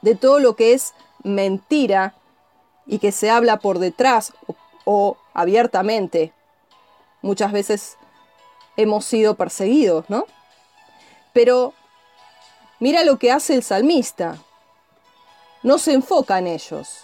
de 0.00 0.14
todo 0.14 0.38
lo 0.38 0.56
que 0.56 0.73
es 0.73 0.95
mentira 1.23 2.14
y 2.87 2.99
que 2.99 3.12
se 3.12 3.30
habla 3.30 3.59
por 3.59 3.78
detrás 3.78 4.33
o, 4.47 4.54
o 4.85 5.16
abiertamente. 5.35 6.33
Muchas 7.21 7.52
veces 7.52 7.99
hemos 8.76 9.04
sido 9.04 9.35
perseguidos, 9.35 10.09
¿no? 10.09 10.26
Pero 11.36 11.74
mira 12.80 13.04
lo 13.04 13.18
que 13.18 13.30
hace 13.30 13.54
el 13.54 13.62
salmista. 13.62 14.38
No 15.62 15.76
se 15.76 15.92
enfoca 15.92 16.38
en 16.38 16.46
ellos. 16.46 17.00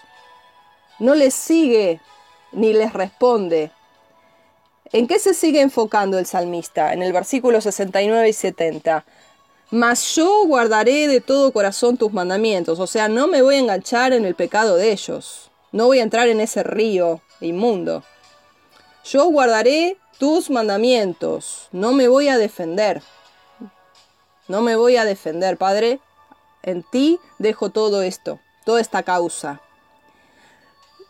No 0.99 1.15
les 1.15 1.35
sigue 1.35 2.01
ni 2.51 2.73
les 2.73 2.95
responde. 2.95 3.73
¿En 4.91 5.07
qué 5.07 5.19
se 5.19 5.35
sigue 5.35 5.61
enfocando 5.61 6.19
el 6.19 6.25
salmista? 6.25 6.95
En 6.95 7.03
el 7.03 7.13
versículo 7.13 7.61
69 7.61 8.31
y 8.31 8.33
70. 8.33 9.05
Mas 9.71 10.15
yo 10.15 10.47
guardaré 10.47 11.09
de 11.09 11.21
todo 11.21 11.53
corazón 11.53 11.99
tus 11.99 12.15
mandamientos. 12.15 12.81
O 12.81 12.87
sea, 12.87 13.09
no 13.09 13.27
me 13.27 13.43
voy 13.43 13.57
a 13.57 13.59
enganchar 13.59 14.15
en 14.15 14.25
el 14.25 14.35
pecado 14.35 14.77
de 14.77 14.93
ellos. 14.93 15.51
No 15.73 15.89
voy 15.89 15.99
a 15.99 16.05
entrar 16.05 16.29
en 16.29 16.41
ese 16.41 16.63
río 16.63 17.21
inmundo. 17.43 18.03
Yo 19.05 19.27
guardaré 19.27 19.99
tus 20.19 20.49
mandamientos, 20.49 21.69
no 21.71 21.93
me 21.93 22.09
voy 22.09 22.29
a 22.29 22.39
defender. 22.39 23.03
No 24.49 24.61
me 24.63 24.77
voy 24.77 24.97
a 24.97 25.05
defender, 25.05 25.57
Padre. 25.57 26.01
En 26.63 26.83
ti 26.83 27.19
dejo 27.39 27.71
todo 27.71 28.03
esto, 28.03 28.39
toda 28.65 28.81
esta 28.81 29.03
causa. 29.03 29.61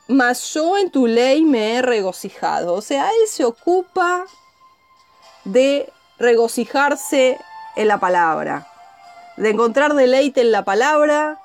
Mas 0.09 0.53
yo 0.53 0.79
en 0.79 0.91
tu 0.91 1.07
ley 1.07 1.43
me 1.43 1.77
he 1.77 1.83
regocijado. 1.83 2.75
O 2.75 2.83
sea, 2.83 3.09
Él 3.09 3.29
se 3.29 3.45
ocupa 3.45 4.25
de 5.45 5.93
regocijarse 6.19 7.39
en 7.77 7.89
la 7.89 7.99
palabra, 7.99 8.69
de 9.37 9.51
encontrar 9.51 9.95
deleite 9.95 10.43
en 10.43 10.53
la 10.53 10.65
palabra 10.65 11.41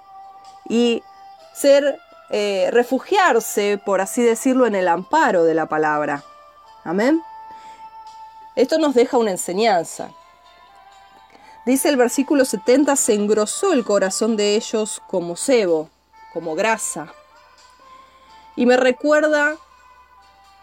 y 0.70 1.03
ser, 1.53 2.00
eh, 2.29 2.70
refugiarse, 2.72 3.79
por 3.84 4.01
así 4.01 4.22
decirlo, 4.22 4.65
en 4.65 4.75
el 4.75 4.88
amparo 4.88 5.44
de 5.46 5.53
la 5.53 5.67
palabra. 5.67 6.24
Amén. 6.84 7.22
Esto 8.56 8.77
nos 8.77 8.94
deja 8.94 9.17
una 9.17 9.32
enseñanza. 9.32 10.12
Dice 11.68 11.90
el 11.90 11.98
versículo 11.98 12.46
70, 12.46 12.96
se 12.96 13.14
engrosó 13.14 13.74
el 13.74 13.84
corazón 13.84 14.38
de 14.38 14.56
ellos 14.56 15.02
como 15.06 15.36
cebo, 15.36 15.90
como 16.32 16.56
grasa. 16.56 17.12
Y 18.56 18.66
me 18.66 18.78
recuerda 18.78 19.58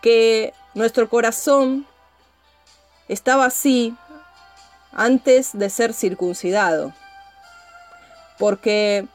que 0.01 0.55
nuestro 0.73 1.11
corazón 1.11 1.87
estaba 3.07 3.45
así 3.45 3.95
antes 4.93 5.51
de 5.53 5.69
ser 5.69 5.93
circuncidado. 5.93 6.95
Porque 8.39 9.07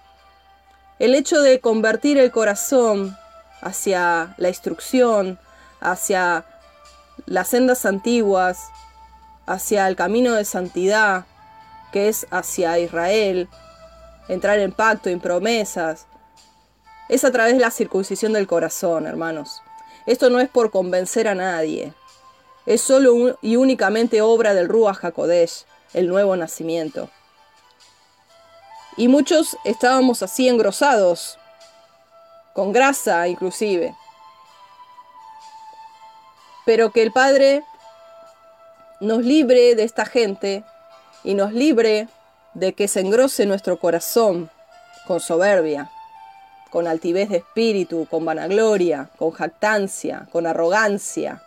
el 1.00 1.16
hecho 1.16 1.42
de 1.42 1.60
convertir 1.60 2.20
el 2.20 2.30
corazón 2.30 3.18
hacia 3.62 4.36
la 4.38 4.50
instrucción, 4.50 5.40
hacia 5.82 6.46
las 7.26 7.48
sendas 7.48 7.84
antiguas, 7.88 8.60
hacia 9.48 9.88
el 9.88 9.96
camino 9.96 10.36
de 10.36 10.46
santidad, 10.46 11.26
que 11.92 12.10
es 12.10 12.28
hacia 12.32 12.80
Israel, 12.80 13.48
entrar 14.28 14.60
en 14.60 14.72
pacto, 14.72 15.10
en 15.10 15.20
promesas, 15.20 16.08
es 17.08 17.24
a 17.24 17.32
través 17.32 17.54
de 17.54 17.60
la 17.60 17.72
circuncisión 17.72 18.34
del 18.34 18.48
corazón, 18.48 19.08
hermanos. 19.08 19.62
Esto 20.06 20.30
no 20.30 20.40
es 20.40 20.50
por 20.50 20.72
convencer 20.72 21.28
a 21.28 21.36
nadie, 21.36 21.94
es 22.66 22.82
solo 22.82 23.38
y 23.42 23.56
únicamente 23.56 24.22
obra 24.22 24.54
del 24.54 24.70
Ruach 24.70 25.04
HaKodesh, 25.04 25.66
el 25.94 26.08
nuevo 26.08 26.36
nacimiento. 26.36 27.10
Y 28.98 29.08
muchos 29.08 29.58
estábamos 29.64 30.22
así 30.24 30.48
engrosados, 30.48 31.38
con 32.54 32.72
grasa 32.72 33.28
inclusive 33.28 33.96
pero 36.70 36.92
que 36.92 37.02
el 37.02 37.12
Padre 37.12 37.64
nos 39.00 39.26
libre 39.26 39.74
de 39.74 39.82
esta 39.82 40.06
gente 40.06 40.64
y 41.24 41.34
nos 41.34 41.54
libre 41.54 42.08
de 42.54 42.74
que 42.74 42.88
se 42.88 43.02
engrose 43.02 43.46
nuestro 43.46 43.80
corazón 43.80 44.50
con 45.06 45.20
soberbia, 45.20 45.92
con 46.70 46.88
altivez 46.88 47.30
de 47.30 47.38
espíritu, 47.38 48.08
con 48.10 48.26
vanagloria, 48.26 49.10
con 49.18 49.32
jactancia, 49.32 50.28
con 50.32 50.46
arrogancia, 50.46 51.42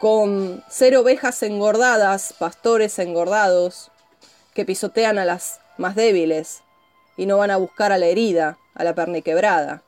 con 0.00 0.62
ser 0.68 0.96
ovejas 0.96 1.42
engordadas, 1.42 2.34
pastores 2.38 2.98
engordados, 2.98 3.90
que 4.54 4.64
pisotean 4.64 5.18
a 5.18 5.24
las 5.24 5.60
más 5.78 5.94
débiles 5.94 6.62
y 7.16 7.26
no 7.26 7.38
van 7.38 7.50
a 7.50 7.56
buscar 7.56 7.92
a 7.92 7.98
la 7.98 8.06
herida, 8.06 8.58
a 8.74 8.84
la 8.84 8.94
perniquebrada, 8.94 9.82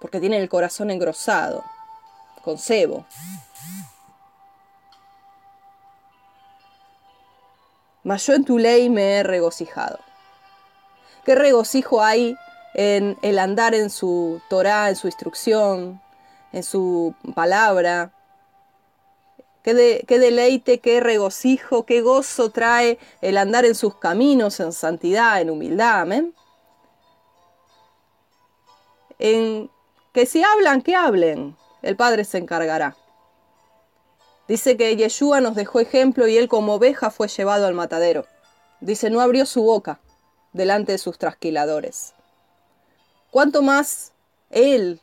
porque 0.00 0.20
tienen 0.20 0.40
el 0.40 0.48
corazón 0.48 0.90
engrosado, 0.90 1.64
con 2.42 2.58
cebo. 2.58 3.06
Mas 8.04 8.26
yo 8.26 8.34
en 8.34 8.44
tu 8.44 8.58
ley 8.58 8.90
me 8.90 9.16
he 9.16 9.22
regocijado. 9.22 10.00
¿Qué 11.24 11.34
regocijo 11.34 12.02
hay 12.02 12.36
en 12.74 13.16
el 13.22 13.38
andar 13.38 13.74
en 13.74 13.90
su 13.90 14.40
Torah, 14.48 14.88
en 14.88 14.96
su 14.96 15.06
instrucción, 15.06 16.00
en 16.52 16.64
su 16.64 17.14
palabra? 17.34 18.12
Qué, 19.62 19.74
deleite, 20.08 20.80
qué 20.80 20.98
regocijo, 20.98 21.86
qué 21.86 22.00
gozo 22.00 22.50
trae 22.50 22.98
el 23.20 23.38
andar 23.38 23.64
en 23.64 23.76
sus 23.76 23.94
caminos, 23.94 24.58
en 24.58 24.72
santidad, 24.72 25.40
en 25.40 25.50
humildad. 25.50 26.00
Amén. 26.00 26.34
En 29.20 29.70
que 30.12 30.26
si 30.26 30.42
hablan, 30.42 30.82
que 30.82 30.96
hablen. 30.96 31.56
El 31.82 31.96
Padre 31.96 32.24
se 32.24 32.38
encargará. 32.38 32.96
Dice 34.48 34.76
que 34.76 34.96
Yeshua 34.96 35.40
nos 35.40 35.54
dejó 35.54 35.80
ejemplo 35.80 36.26
y 36.26 36.36
él 36.36 36.48
como 36.48 36.74
oveja 36.74 37.10
fue 37.10 37.28
llevado 37.28 37.66
al 37.66 37.74
matadero. 37.74 38.26
Dice, 38.80 39.10
no 39.10 39.20
abrió 39.20 39.46
su 39.46 39.62
boca 39.62 40.00
delante 40.52 40.92
de 40.92 40.98
sus 40.98 41.16
trasquiladores. 41.18 42.14
¿Cuánto 43.30 43.62
más 43.62 44.12
él, 44.50 45.00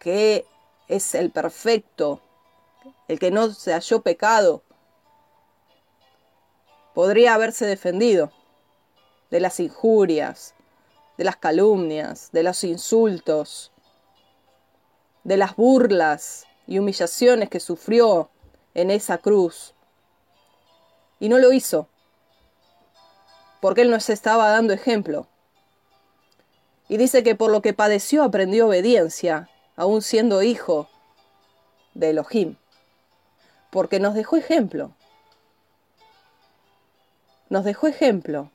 que 0.00 0.44
es 0.88 1.14
el 1.14 1.30
perfecto, 1.30 2.20
el 3.08 3.18
que 3.18 3.30
no 3.30 3.50
se 3.50 3.72
halló 3.72 4.02
pecado, 4.02 4.62
podría 6.94 7.34
haberse 7.34 7.66
defendido 7.66 8.32
de 9.30 9.40
las 9.40 9.60
injurias, 9.60 10.54
de 11.16 11.24
las 11.24 11.36
calumnias, 11.36 12.30
de 12.32 12.42
los 12.42 12.64
insultos, 12.64 13.72
de 15.22 15.36
las 15.36 15.56
burlas 15.56 16.46
y 16.66 16.78
humillaciones 16.78 17.48
que 17.48 17.60
sufrió 17.60 18.30
en 18.74 18.90
esa 18.90 19.18
cruz. 19.18 19.74
Y 21.20 21.28
no 21.28 21.38
lo 21.38 21.52
hizo, 21.52 21.88
porque 23.60 23.82
él 23.82 23.90
nos 23.90 24.10
estaba 24.10 24.50
dando 24.50 24.72
ejemplo. 24.72 25.26
Y 26.88 26.96
dice 26.96 27.22
que 27.22 27.34
por 27.34 27.50
lo 27.50 27.62
que 27.62 27.72
padeció 27.72 28.22
aprendió 28.22 28.66
obediencia, 28.66 29.48
aún 29.76 30.02
siendo 30.02 30.42
hijo 30.42 30.88
de 31.94 32.10
Elohim 32.10 32.56
porque 33.74 33.98
nos 33.98 34.14
dejó 34.14 34.36
ejemplo. 34.36 34.92
Nos 37.48 37.64
dejó 37.64 37.88
ejemplo 37.88 38.52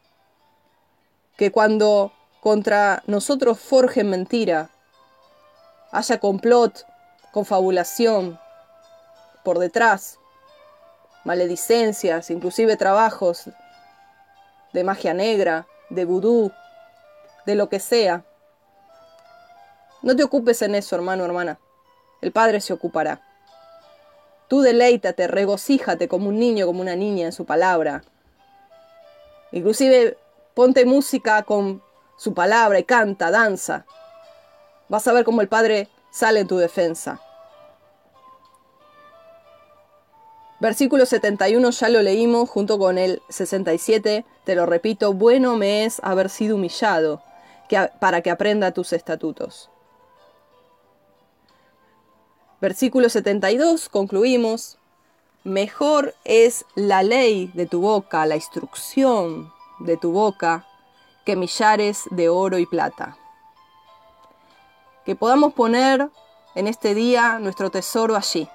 que 1.36 1.52
cuando 1.52 2.14
contra 2.40 3.04
nosotros 3.06 3.60
forjen 3.60 4.10
mentira, 4.10 4.70
haya 5.92 6.22
complot, 6.22 6.86
confabulación 7.32 8.40
por 9.44 9.60
detrás, 9.60 10.20
maledicencias, 11.24 12.30
inclusive 12.30 12.76
trabajos 12.78 13.50
de 14.74 14.84
magia 14.84 15.14
negra, 15.14 15.68
de 15.90 16.06
vudú, 16.06 16.52
de 17.46 17.56
lo 17.56 17.70
que 17.70 17.80
sea. 17.80 18.24
No 20.02 20.16
te 20.16 20.24
ocupes 20.24 20.62
en 20.62 20.76
eso, 20.76 20.96
hermano, 20.96 21.26
hermana. 21.26 21.60
El 22.22 22.32
Padre 22.32 22.62
se 22.62 22.74
ocupará. 22.74 23.22
Tú 24.48 24.62
deleítate, 24.62 25.28
regocíjate 25.28 26.08
como 26.08 26.30
un 26.30 26.40
niño, 26.40 26.66
como 26.66 26.82
una 26.82 26.96
niña 26.96 27.26
en 27.26 27.32
su 27.32 27.46
palabra. 27.46 28.04
Inclusive 29.52 30.18
ponte 30.54 30.86
música 30.86 31.44
con 31.44 31.82
su 32.18 32.34
palabra 32.34 32.80
y 32.80 32.84
canta, 32.84 33.32
danza. 33.32 33.86
Vas 34.88 35.08
a 35.08 35.14
ver 35.14 35.24
cómo 35.24 35.42
el 35.42 35.48
Padre 35.48 35.88
sale 36.12 36.42
en 36.42 36.48
tu 36.48 36.58
defensa. 36.58 37.22
Versículo 40.60 41.06
71 41.06 41.70
ya 41.70 41.90
lo 41.90 42.02
leímos 42.02 42.50
junto 42.50 42.78
con 42.78 42.98
el 42.98 43.22
67, 43.30 44.26
te 44.44 44.56
lo 44.56 44.66
repito, 44.66 45.14
bueno 45.14 45.56
me 45.56 45.86
es 45.86 46.02
haber 46.04 46.30
sido 46.30 46.58
humillado 46.58 47.22
para 48.00 48.22
que 48.22 48.30
aprenda 48.30 48.74
tus 48.74 48.92
estatutos. 48.92 49.70
Versículo 52.60 53.08
72, 53.08 53.88
concluimos. 53.88 54.78
Mejor 55.46 56.14
es 56.26 56.66
la 56.76 57.04
ley 57.04 57.50
de 57.54 57.66
tu 57.66 57.80
boca, 57.80 58.26
la 58.26 58.36
instrucción 58.36 59.54
de 59.80 59.96
tu 59.96 60.12
boca, 60.12 60.68
que 61.26 61.38
millares 61.38 62.04
de 62.12 62.28
oro 62.28 62.58
y 62.58 62.66
plata. 62.66 63.18
Que 65.06 65.16
podamos 65.16 65.54
poner 65.54 66.10
en 66.56 66.68
este 66.68 66.94
día 66.94 67.40
nuestro 67.40 67.70
tesoro 67.70 68.16
allí, 68.16 68.50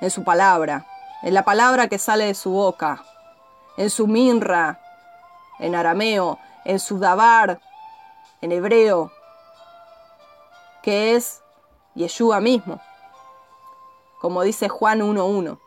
en 0.00 0.10
su 0.10 0.24
palabra, 0.24 0.86
en 1.22 1.34
la 1.34 1.44
palabra 1.44 1.88
que 1.88 1.98
sale 1.98 2.26
de 2.26 2.34
su 2.34 2.50
boca, 2.50 3.04
en 3.76 3.90
su 3.90 4.06
minra, 4.06 4.80
en 5.58 5.74
arameo, 5.74 6.38
en 6.64 6.78
su 6.78 6.98
dabar, 6.98 7.60
en 8.40 8.52
hebreo, 8.52 9.12
que 10.82 11.14
es 11.14 11.42
Yeshua 11.94 12.40
mismo 12.40 12.80
como 14.20 14.42
dice 14.42 14.68
Juan 14.68 15.00
1.1. 15.00 15.58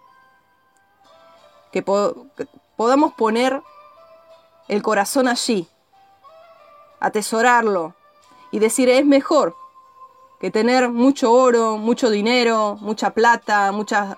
Que, 1.72 1.82
podamos 1.82 3.14
poner 3.16 3.62
el 4.68 4.84
corazón 4.84 5.28
allí, 5.28 5.68
atesorarlo 7.00 7.96
y 8.52 8.60
decir 8.60 8.90
es 8.90 9.06
mejor 9.06 9.56
que 10.44 10.52
tener 10.52 10.90
mucho 10.90 11.32
oro, 11.32 11.78
mucho 11.78 12.10
dinero, 12.10 12.78
mucha 12.82 13.12
plata, 13.12 13.72
muchas 13.72 14.18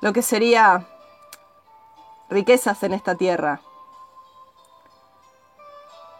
lo 0.00 0.12
que 0.12 0.20
sería 0.20 0.84
riquezas 2.28 2.82
en 2.82 2.92
esta 2.92 3.14
tierra. 3.14 3.60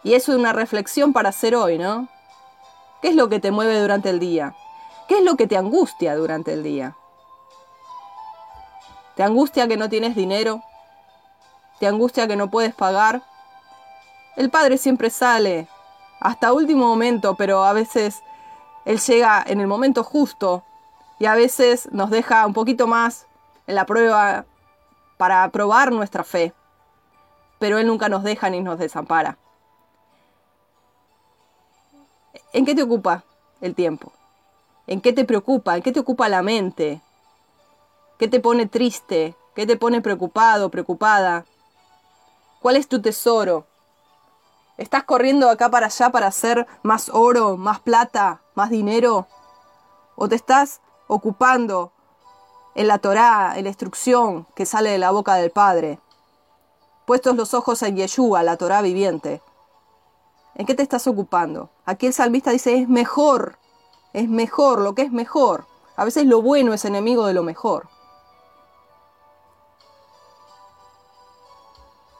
Y 0.03 0.13
eso 0.13 0.31
es 0.31 0.37
una 0.37 0.53
reflexión 0.53 1.11
para 1.11 1.27
hacer 1.27 1.53
hoy, 1.53 1.77
¿no? 1.77 2.07
¿Qué 3.01 3.09
es 3.09 3.15
lo 3.17 3.27
que 3.27 3.41
te 3.41 3.51
mueve 3.51 3.77
durante 3.81 4.09
el 4.09 4.21
día? 4.21 4.55
¿Qué 5.09 5.17
es 5.17 5.23
lo 5.25 5.35
que 5.35 5.45
te 5.45 5.57
angustia 5.57 6.15
durante 6.15 6.53
el 6.53 6.63
día? 6.63 6.95
¿Te 9.17 9.23
angustia 9.23 9.67
que 9.67 9.75
no 9.75 9.89
tienes 9.89 10.15
dinero? 10.15 10.63
¿Te 11.77 11.87
angustia 11.87 12.25
que 12.25 12.37
no 12.37 12.49
puedes 12.49 12.73
pagar? 12.73 13.21
El 14.37 14.49
padre 14.49 14.77
siempre 14.77 15.09
sale 15.09 15.67
hasta 16.23 16.53
último 16.53 16.87
momento, 16.87 17.35
pero 17.35 17.65
a 17.65 17.73
veces 17.73 18.23
él 18.85 18.97
llega 18.99 19.43
en 19.45 19.59
el 19.59 19.67
momento 19.67 20.03
justo 20.03 20.63
y 21.19 21.25
a 21.25 21.35
veces 21.35 21.89
nos 21.91 22.09
deja 22.09 22.47
un 22.47 22.53
poquito 22.53 22.87
más 22.87 23.27
en 23.67 23.75
la 23.75 23.85
prueba 23.85 24.45
para 25.17 25.49
probar 25.49 25.91
nuestra 25.91 26.23
fe. 26.23 26.53
Pero 27.59 27.77
él 27.77 27.87
nunca 27.87 28.07
nos 28.07 28.23
deja 28.23 28.49
ni 28.49 28.61
nos 28.61 28.79
desampara. 28.79 29.37
¿En 32.53 32.65
qué 32.65 32.73
te 32.73 32.83
ocupa 32.83 33.23
el 33.59 33.75
tiempo? 33.75 34.13
¿En 34.87 35.01
qué 35.01 35.11
te 35.11 35.25
preocupa? 35.25 35.75
¿En 35.75 35.83
qué 35.83 35.91
te 35.91 35.99
ocupa 35.99 36.29
la 36.29 36.41
mente? 36.41 37.01
¿Qué 38.17 38.29
te 38.29 38.39
pone 38.39 38.65
triste? 38.65 39.35
¿Qué 39.55 39.67
te 39.67 39.75
pone 39.75 39.99
preocupado, 39.99 40.69
preocupada? 40.69 41.45
¿Cuál 42.61 42.77
es 42.77 42.87
tu 42.87 43.01
tesoro? 43.01 43.67
¿Estás 44.77 45.03
corriendo 45.03 45.49
acá 45.49 45.69
para 45.69 45.87
allá 45.87 46.09
para 46.09 46.27
hacer 46.27 46.67
más 46.81 47.09
oro, 47.09 47.57
más 47.57 47.79
plata, 47.79 48.41
más 48.55 48.69
dinero? 48.69 49.27
¿O 50.15 50.27
te 50.27 50.35
estás 50.35 50.81
ocupando 51.07 51.91
en 52.75 52.87
la 52.87 52.97
Torá, 52.97 53.53
en 53.55 53.63
la 53.63 53.69
instrucción 53.69 54.47
que 54.55 54.65
sale 54.65 54.89
de 54.89 54.97
la 54.97 55.11
boca 55.11 55.35
del 55.35 55.51
Padre? 55.51 55.99
Puestos 57.05 57.35
los 57.35 57.53
ojos 57.53 57.81
en 57.83 57.97
Yeshua, 57.97 58.43
la 58.43 58.57
Torá 58.57 58.81
viviente. 58.81 59.41
¿En 60.55 60.65
qué 60.65 60.73
te 60.75 60.83
estás 60.83 61.07
ocupando? 61.07 61.69
Aquí 61.85 62.07
el 62.07 62.13
salmista 62.13 62.51
dice, 62.51 62.77
es 62.77 62.87
mejor 62.87 63.57
es 64.13 64.29
mejor, 64.29 64.79
lo 64.79 64.93
que 64.95 65.01
es 65.01 65.11
mejor. 65.11 65.65
A 65.95 66.05
veces 66.05 66.25
lo 66.25 66.41
bueno 66.41 66.73
es 66.73 66.85
enemigo 66.85 67.25
de 67.25 67.33
lo 67.33 67.43
mejor. 67.43 67.89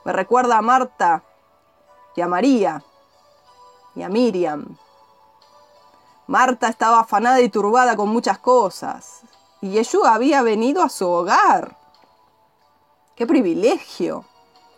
Me 0.04 0.12
recuerda 0.12 0.58
a 0.58 0.62
Marta 0.62 1.24
y 2.16 2.22
a 2.22 2.28
María 2.28 2.84
y 3.96 4.04
a 4.04 4.10
Miriam. 4.10 4.78
Marta 6.28 6.68
estaba 6.70 7.02
afanada 7.02 7.42
y 7.42 7.50
turbada 7.50 7.96
con 7.96 8.10
muchas 8.10 8.40
cosas. 8.40 9.22
Y 9.62 9.72
Yeshua 9.72 10.14
había 10.14 10.42
venido 10.42 10.82
a 10.82 10.90
su 10.90 11.08
hogar. 11.08 11.78
¡Qué 13.16 13.28
privilegio! 13.28 14.26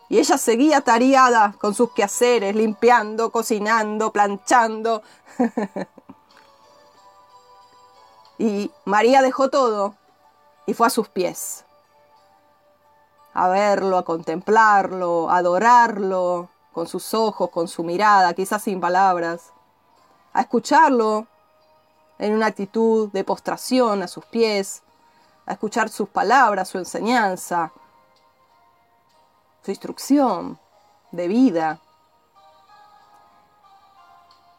Y 0.10 0.19
ella 0.19 0.38
seguía 0.38 0.82
tareada 0.82 1.56
con 1.60 1.74
sus 1.74 1.91
quehaceres, 1.91 2.56
limpiando, 2.56 3.32
cocinando, 3.32 4.12
planchando. 4.12 5.02
y 8.38 8.71
María 8.86 9.21
dejó 9.21 9.50
todo 9.50 9.95
y 10.67 10.74
fue 10.74 10.88
a 10.88 10.91
sus 10.91 11.10
pies. 11.10 11.65
A 13.34 13.48
verlo, 13.50 13.98
a 13.98 14.06
contemplarlo, 14.06 15.30
a 15.30 15.38
adorarlo 15.38 16.50
con 16.75 16.88
sus 16.88 17.13
ojos, 17.13 17.49
con 17.51 17.69
su 17.69 17.85
mirada, 17.85 18.33
quizás 18.33 18.63
sin 18.63 18.81
palabras. 18.81 19.53
A 20.33 20.41
escucharlo 20.41 21.25
en 22.19 22.33
una 22.33 22.47
actitud 22.47 23.09
de 23.13 23.23
postración 23.23 24.03
a 24.03 24.09
sus 24.09 24.25
pies, 24.25 24.83
a 25.45 25.53
escuchar 25.53 25.88
sus 25.88 26.09
palabras, 26.09 26.67
su 26.67 26.77
enseñanza, 26.77 27.71
su 29.63 29.71
instrucción 29.71 30.59
de 31.11 31.29
vida. 31.29 31.79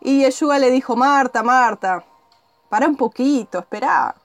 Y 0.01 0.23
Yeshua 0.23 0.59
le 0.59 0.71
dijo, 0.71 0.97
Marta, 0.97 1.43
Marta, 1.43 2.03
para 2.71 2.87
un 2.87 2.97
poquito, 2.97 3.59
espera. 3.59 4.17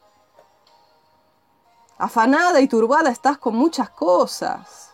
Afanada 1.97 2.61
y 2.61 2.69
turbada 2.69 3.09
estás 3.09 3.37
con 3.37 3.57
muchas 3.57 3.89
cosas. 3.89 4.93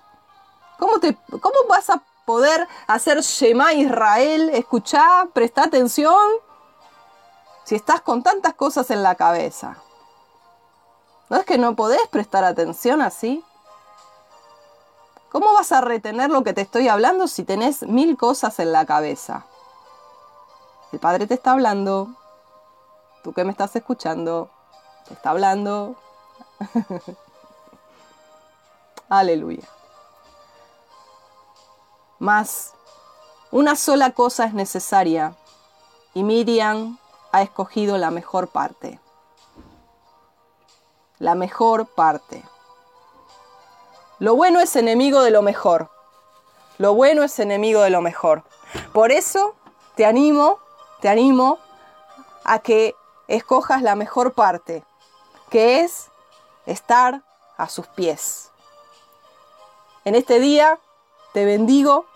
¿Cómo, 0.79 0.99
te, 0.99 1.15
¿Cómo 1.15 1.57
vas 1.69 1.91
a 1.91 2.01
poder 2.27 2.67
hacer 2.87 3.21
Shema 3.21 3.71
Israel? 3.71 4.49
Escuchá, 4.49 5.29
presta 5.31 5.63
atención 5.63 6.13
si 7.63 7.75
estás 7.75 8.01
con 8.01 8.21
tantas 8.21 8.53
cosas 8.53 8.91
en 8.91 9.01
la 9.01 9.15
cabeza? 9.15 9.77
¿No 11.29 11.37
es 11.37 11.45
que 11.45 11.57
no 11.57 11.77
podés 11.77 12.05
prestar 12.09 12.43
atención 12.43 13.01
así? 13.01 13.45
¿Cómo 15.31 15.53
vas 15.53 15.71
a 15.71 15.79
retener 15.79 16.29
lo 16.29 16.43
que 16.43 16.51
te 16.51 16.59
estoy 16.59 16.89
hablando 16.89 17.29
si 17.29 17.43
tenés 17.43 17.83
mil 17.83 18.17
cosas 18.17 18.59
en 18.59 18.73
la 18.73 18.85
cabeza? 18.85 19.45
El 20.91 20.99
Padre 20.99 21.27
te 21.27 21.35
está 21.35 21.51
hablando. 21.51 22.09
Tú 23.23 23.31
que 23.31 23.45
me 23.45 23.51
estás 23.51 23.73
escuchando, 23.77 24.49
te 25.07 25.13
está 25.13 25.29
hablando. 25.29 25.95
Aleluya. 29.09 29.76
Más, 32.19 32.73
una 33.51 33.75
sola 33.75 34.11
cosa 34.11 34.45
es 34.45 34.53
necesaria. 34.53 35.35
Y 36.13 36.23
Miriam 36.23 36.97
ha 37.31 37.41
escogido 37.41 37.97
la 37.97 38.11
mejor 38.11 38.47
parte. 38.47 38.99
La 41.19 41.35
mejor 41.35 41.87
parte. 41.87 42.43
Lo 44.19 44.35
bueno 44.35 44.59
es 44.59 44.75
enemigo 44.75 45.21
de 45.21 45.31
lo 45.31 45.41
mejor. 45.41 45.91
Lo 46.79 46.93
bueno 46.93 47.23
es 47.23 47.37
enemigo 47.39 47.81
de 47.81 47.91
lo 47.91 48.01
mejor. 48.01 48.43
Por 48.93 49.11
eso 49.11 49.55
te 49.95 50.05
animo, 50.05 50.59
te 51.01 51.09
animo 51.09 51.59
a 52.43 52.59
que 52.59 52.95
escojas 53.27 53.81
la 53.81 53.95
mejor 53.95 54.33
parte, 54.33 54.83
que 55.49 55.81
es 55.81 56.09
estar 56.65 57.23
a 57.57 57.69
sus 57.69 57.87
pies. 57.87 58.51
En 60.05 60.15
este 60.15 60.39
día 60.39 60.79
te 61.37 61.45
bendigo 61.45 62.07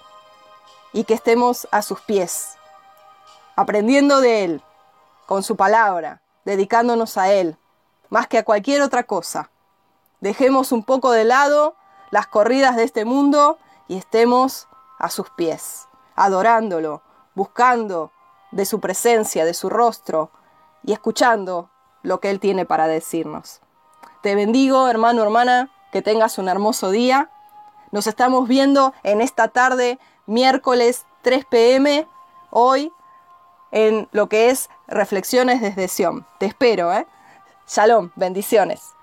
y 0.94 1.04
que 1.04 1.14
estemos 1.14 1.68
a 1.70 1.84
sus 1.84 2.02
pies, 2.02 2.58
aprendiendo 3.56 4.20
de 4.20 4.46
Él, 4.46 4.64
con 5.28 5.44
su 5.44 5.56
palabra, 5.56 6.24
dedicándonos 6.44 7.20
a 7.20 7.32
Él, 7.32 7.56
más 8.10 8.26
que 8.26 8.40
a 8.40 8.44
cualquier 8.44 8.82
otra 8.82 9.04
cosa. 9.04 9.52
Dejemos 10.22 10.72
un 10.72 10.84
poco 10.84 11.12
de 11.12 11.24
lado 11.24 11.76
las 12.10 12.26
corridas 12.26 12.76
de 12.76 12.84
este 12.84 13.06
mundo 13.06 13.60
y 13.88 13.96
estemos 13.96 14.68
a 14.98 15.12
sus 15.12 15.30
pies, 15.30 15.88
adorándolo, 16.16 17.04
buscando 17.36 18.12
de 18.50 18.66
su 18.66 18.80
presencia, 18.80 19.46
de 19.46 19.54
su 19.54 19.70
rostro 19.70 20.32
y 20.82 20.94
escuchando 20.94 21.70
lo 22.02 22.20
que 22.20 22.32
Él 22.32 22.40
tiene 22.40 22.66
para 22.66 22.88
decirnos. 22.88 23.62
Te 24.24 24.34
bendigo, 24.34 24.88
hermano, 24.88 25.22
hermana, 25.22 25.70
que 25.92 26.02
tengas 26.02 26.40
un 26.40 26.50
hermoso 26.50 26.90
día. 26.90 27.30
Nos 27.92 28.08
estamos 28.08 28.48
viendo 28.48 28.94
en 29.04 29.20
esta 29.20 29.50
tarde, 29.50 30.00
miércoles 30.26 31.06
3 31.24 31.44
pm, 31.46 32.08
hoy 32.50 32.94
en 33.72 34.08
lo 34.14 34.30
que 34.30 34.50
es 34.50 34.70
Reflexiones 34.88 35.62
desde 35.62 35.90
Sion. 35.90 36.26
Te 36.40 36.46
espero, 36.46 36.94
¿eh? 36.94 37.06
Shalom, 37.68 38.12
bendiciones. 38.16 38.94